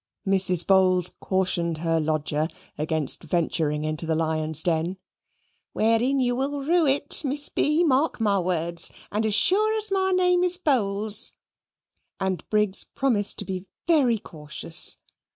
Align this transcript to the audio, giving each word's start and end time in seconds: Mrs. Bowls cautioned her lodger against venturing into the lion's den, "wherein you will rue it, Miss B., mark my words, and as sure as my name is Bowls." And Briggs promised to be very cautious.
Mrs. 0.27 0.65
Bowls 0.65 1.13
cautioned 1.19 1.77
her 1.77 1.99
lodger 1.99 2.47
against 2.75 3.21
venturing 3.21 3.83
into 3.83 4.07
the 4.07 4.15
lion's 4.15 4.63
den, 4.63 4.97
"wherein 5.73 6.19
you 6.19 6.35
will 6.35 6.63
rue 6.63 6.87
it, 6.87 7.21
Miss 7.23 7.49
B., 7.49 7.83
mark 7.83 8.19
my 8.19 8.39
words, 8.39 8.89
and 9.11 9.27
as 9.27 9.35
sure 9.35 9.77
as 9.77 9.91
my 9.91 10.09
name 10.09 10.43
is 10.43 10.57
Bowls." 10.57 11.33
And 12.19 12.43
Briggs 12.49 12.83
promised 12.83 13.37
to 13.37 13.45
be 13.45 13.67
very 13.85 14.17
cautious. 14.17 14.97